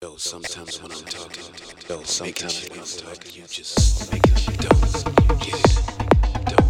Yo, 0.00 0.14
sometimes 0.16 0.80
when 0.80 0.92
I'm 0.92 1.04
talking, 1.06 1.42
yo, 1.88 2.02
sometimes 2.04 2.68
when 2.68 2.78
I'm 2.78 2.86
talking, 2.86 3.32
you 3.34 3.42
just 3.48 4.12
make 4.12 4.22
it 4.28 4.60
Don't 6.46 6.68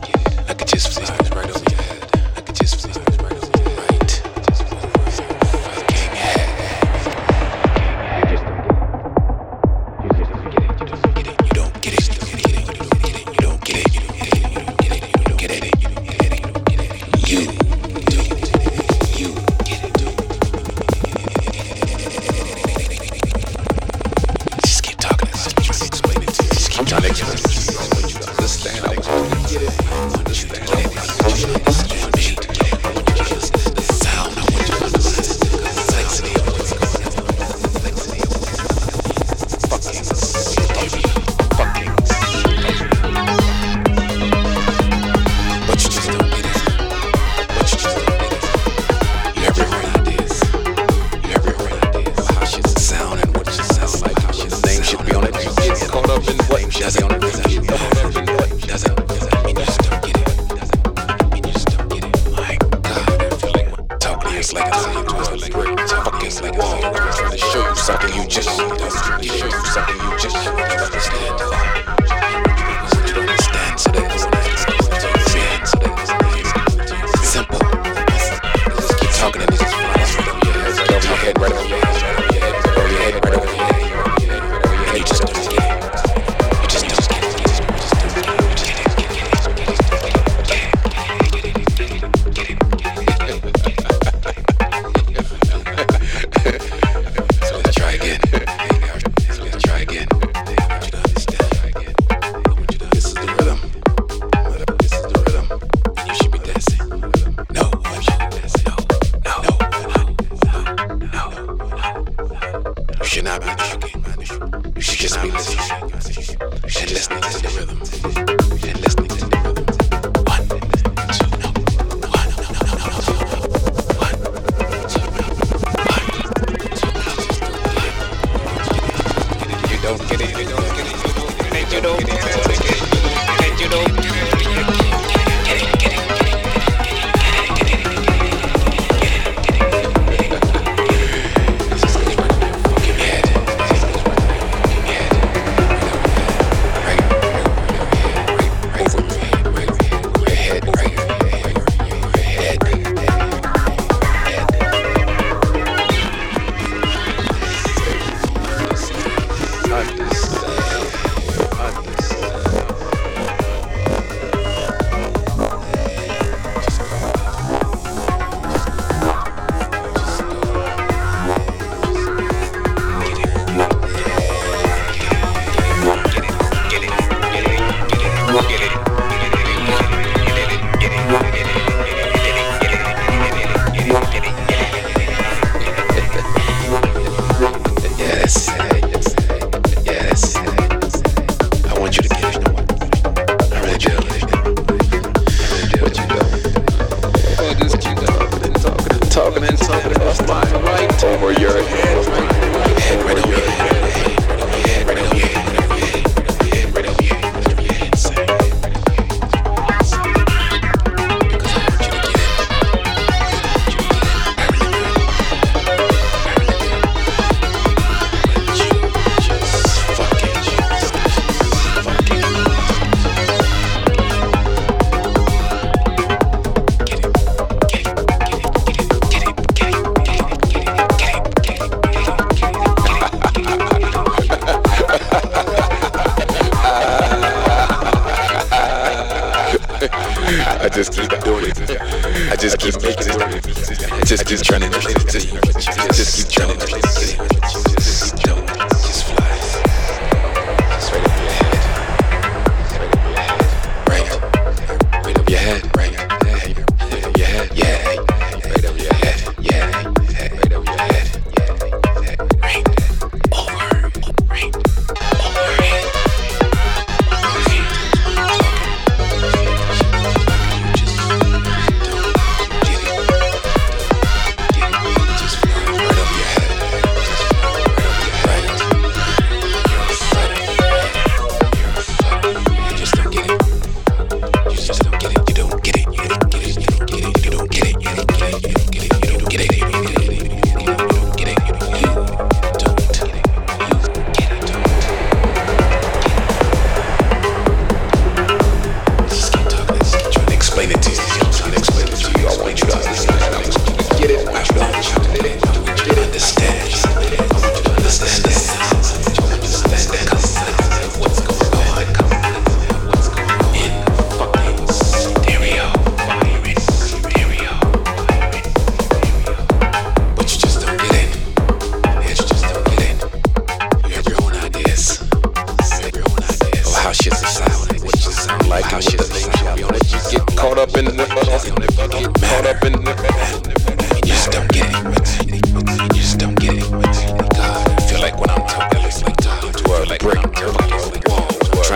get 0.00 0.32
it. 0.32 0.48
I 0.48 0.54
could 0.54 0.68
just 0.68 0.98
fly. 0.98 1.21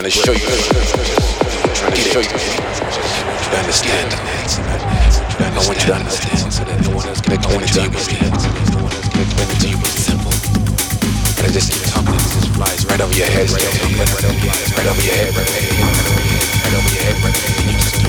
To 0.07 0.13
show 0.13 0.33
you. 0.33 0.39
trying 1.75 1.91
to 1.91 1.99
show 1.99 2.21
you. 2.21 2.29
to 2.29 3.59
understand. 3.59 4.15
I 4.15 5.67
want 5.67 5.81
you 5.81 5.87
to 5.87 5.95
understand 5.95 6.85
no 6.85 6.95
one 6.95 7.09
else 7.09 7.21
can 7.21 7.33
explain 7.35 7.63
it 7.63 7.69
to 7.75 7.81
you. 7.83 7.91
No 7.91 8.85
one 8.85 8.93
else 8.95 9.09
can 9.09 9.23
explain 9.23 9.51
it 9.51 9.61
to 9.61 9.69
you. 9.69 9.77
Simple. 9.83 10.31
I 11.43 11.49
just 11.51 11.73
keep 11.73 11.83
talking. 11.91 12.15
It 12.15 12.23
just 12.23 12.55
flies 12.55 12.87
right 12.87 13.01
over 13.01 13.15
your 13.15 13.27
head. 13.27 13.51
Right 13.51 13.67
over 13.67 13.79
your 13.83 13.99
head. 13.99 14.09
Right 14.15 14.25
over 14.31 14.43
your 14.43 14.55
head. 14.55 14.79
Right 14.79 14.87
over 14.87 15.03
your 15.03 15.15
head. 15.15 15.35
Right 15.35 15.55
over 16.77 16.91
your 16.95 17.03
head. 17.03 18.06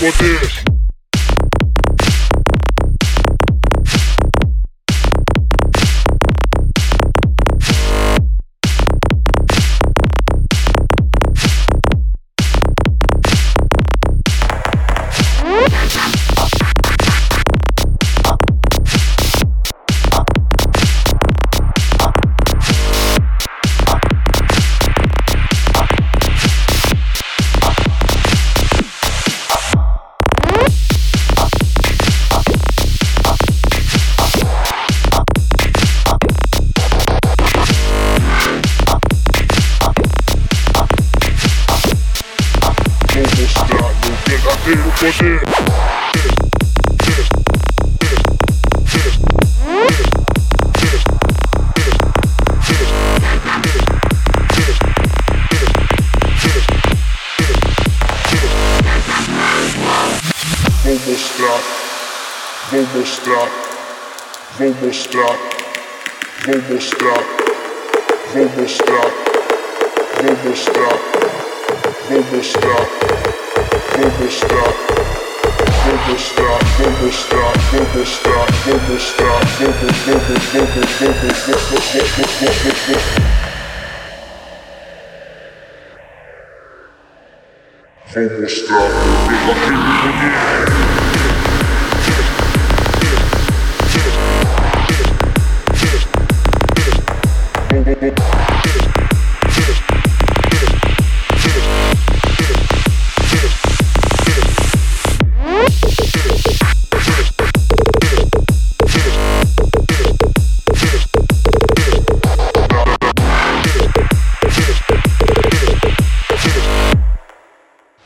poder. 0.00 0.69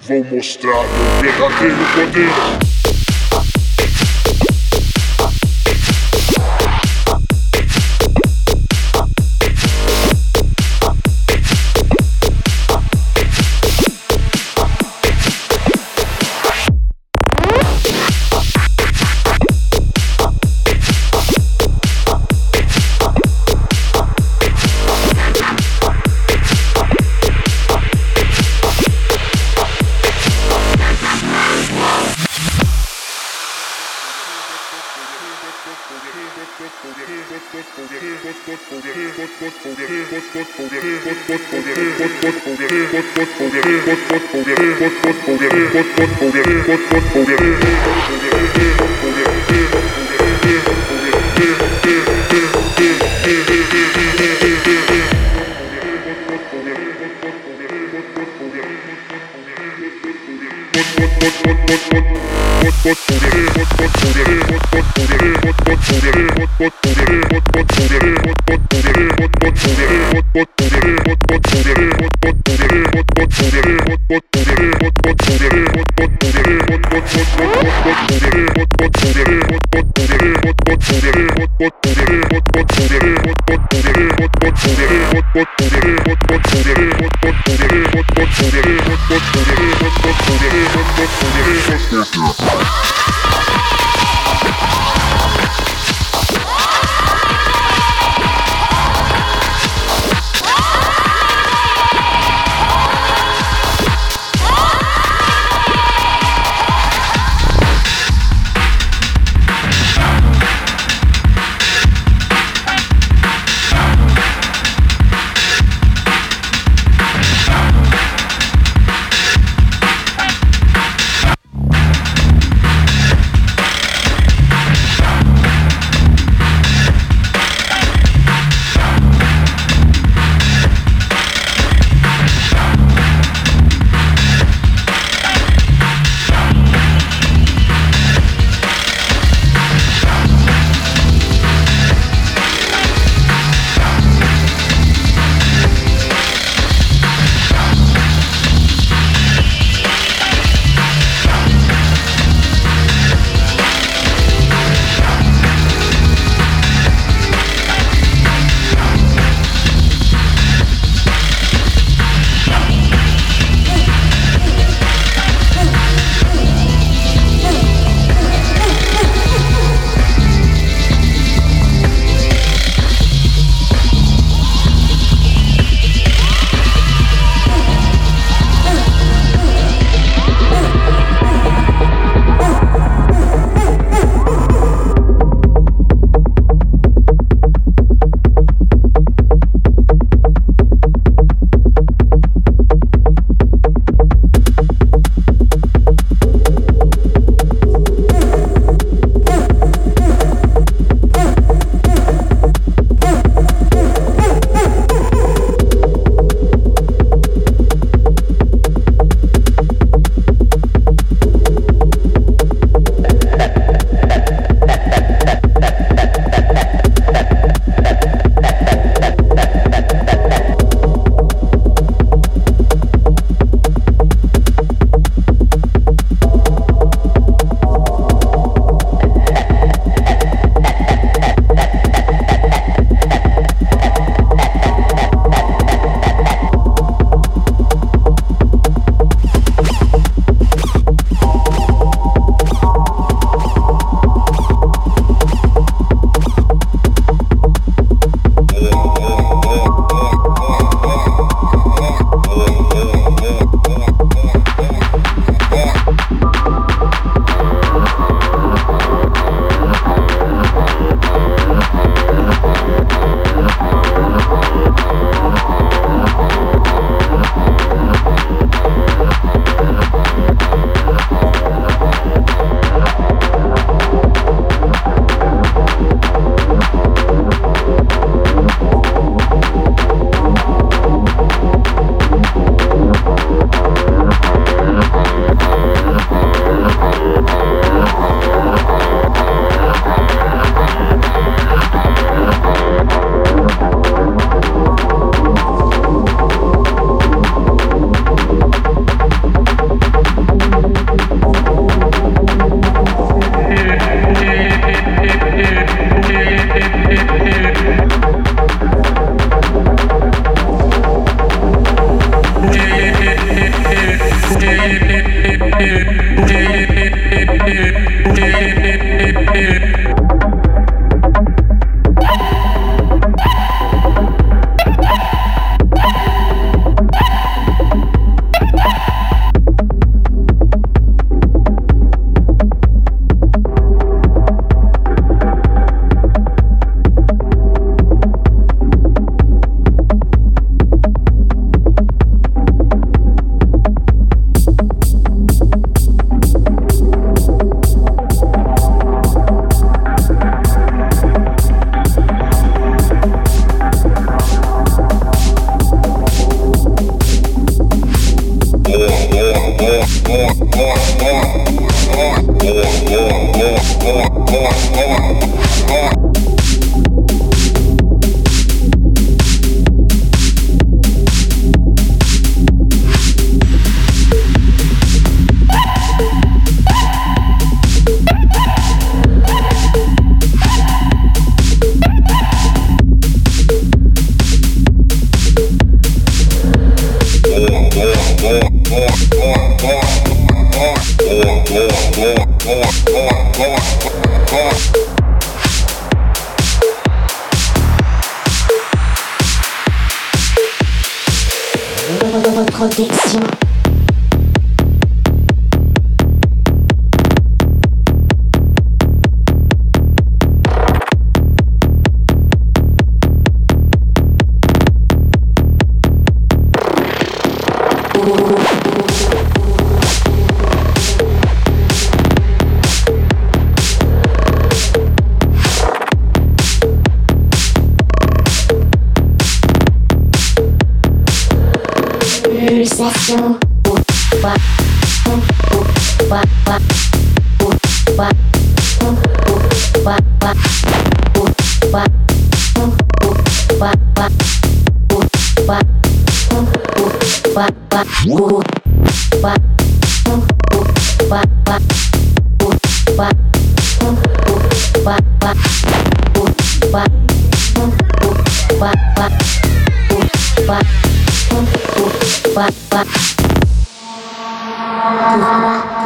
Vou 0.06 0.22
mostrar 0.22 0.82
meu 0.82 1.22
verdadeiro 1.22 1.76
poder. 1.94 2.73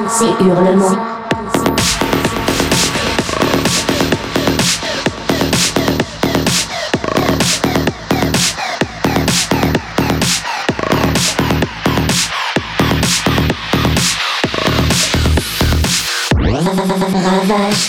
Ces 0.08 0.24
hurlements. 0.44 0.96
Ravage. 17.14 17.87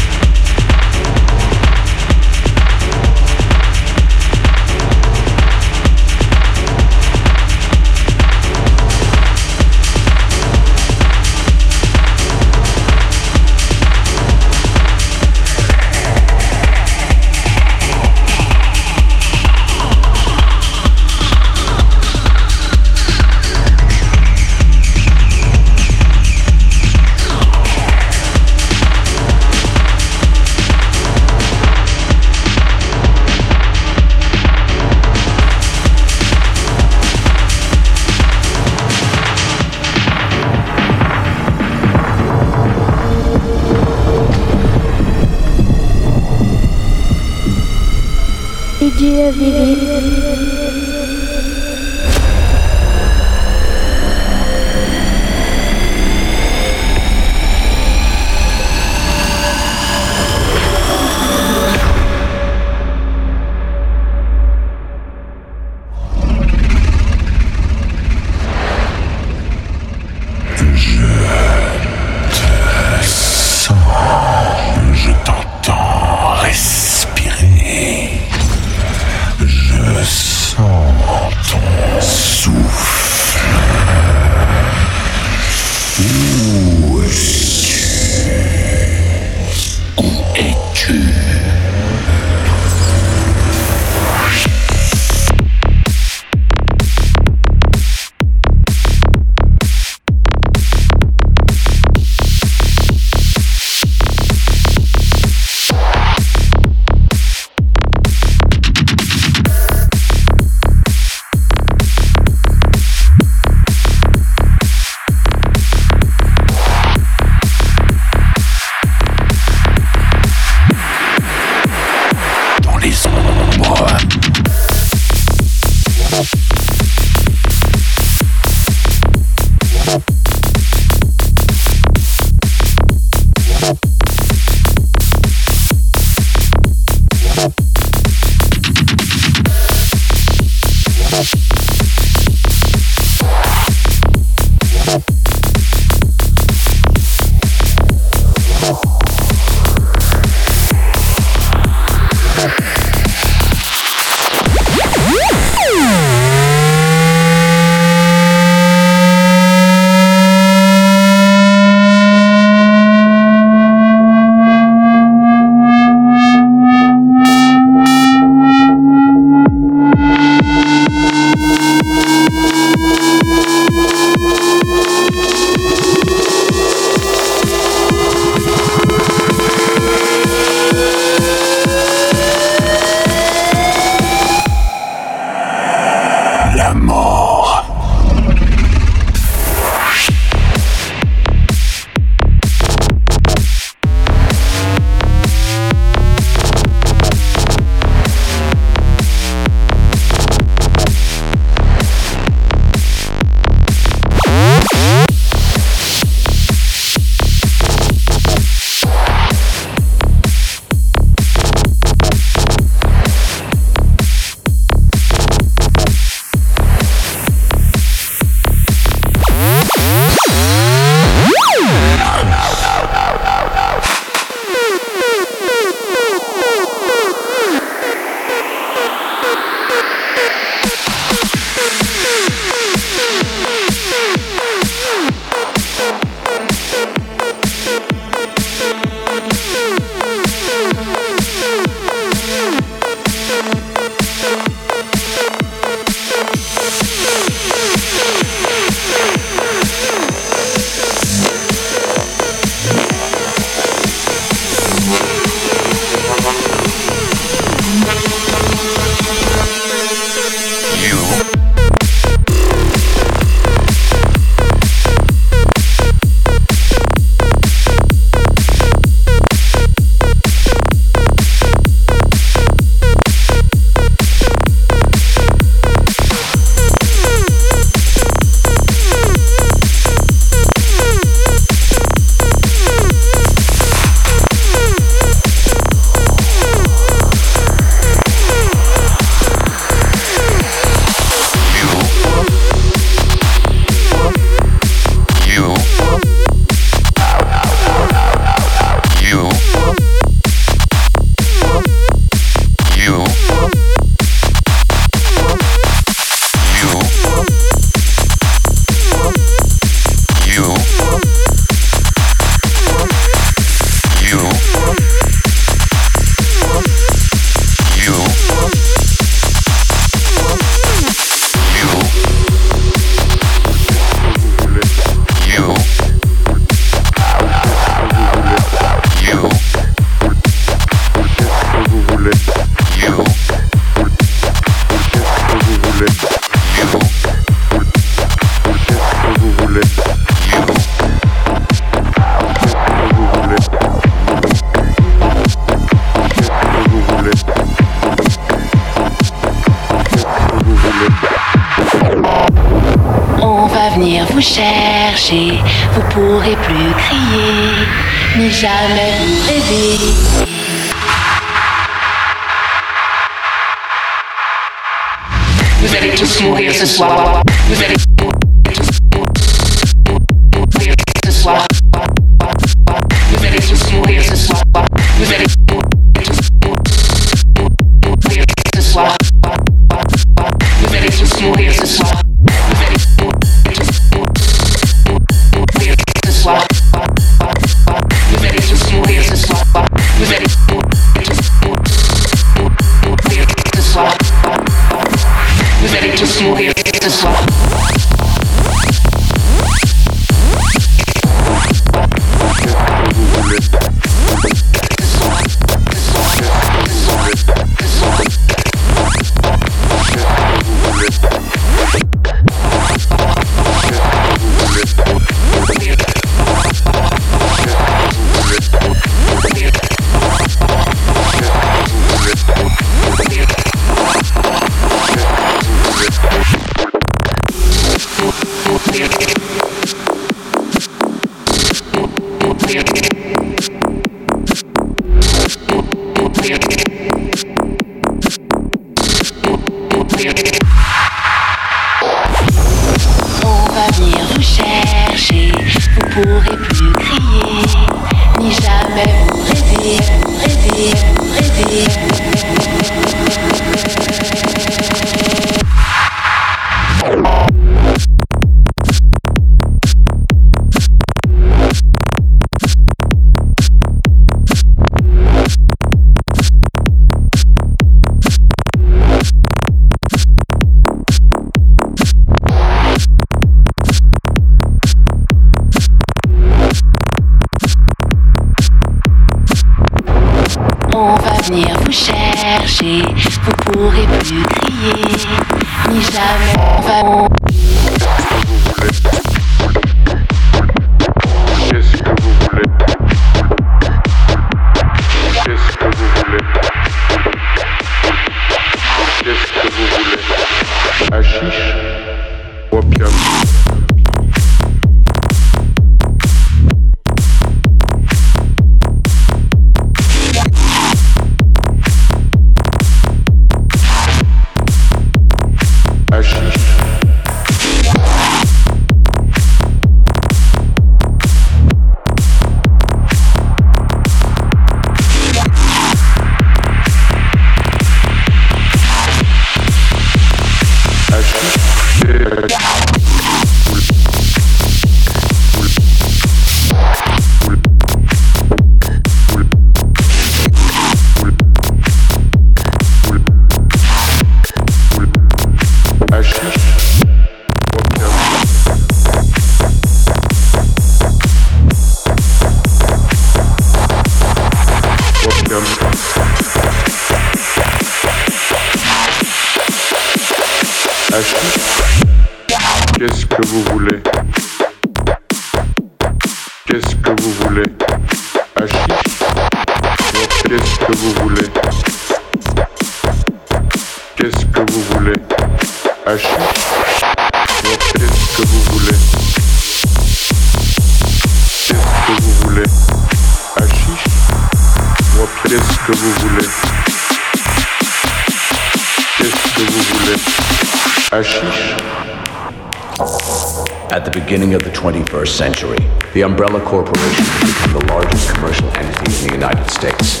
The 596.00 596.06
Umbrella 596.06 596.40
Corporation 596.40 597.04
has 597.04 597.28
become 597.28 597.60
the 597.60 597.66
largest 597.68 598.08
commercial 598.14 598.48
entity 598.56 598.88
in 598.88 599.00
the 599.04 599.12
United 599.20 599.44
States. 599.52 600.00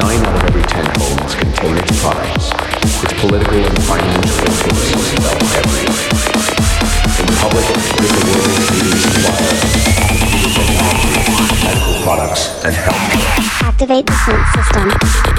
Nine 0.00 0.24
out 0.24 0.40
of 0.40 0.42
every 0.48 0.62
ten 0.62 0.88
homes 0.96 1.34
contain 1.36 1.76
its 1.76 2.00
products. 2.00 2.48
Its 3.04 3.12
political 3.20 3.60
and 3.60 3.76
financial 3.84 4.24
influence 4.24 4.88
is 4.88 5.20
felt 5.20 5.36
everywhere. 5.52 6.00
In 7.20 7.28
public, 7.44 7.60
it 7.68 8.08
is 8.08 8.12
the 8.16 8.24
world's 8.24 8.72
leading 8.72 8.96
supplier 9.04 9.52
of 10.56 11.60
medical 11.60 11.92
products, 12.08 12.64
and 12.64 12.72
health. 12.72 12.96
Activate 13.68 14.06
the 14.08 14.16
sync 14.24 14.40
system. 14.56 15.37